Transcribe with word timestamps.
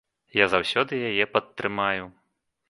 Я 0.35 0.45
заўсёды 0.53 1.01
яе 1.09 1.25
падтрымаю. 1.35 2.03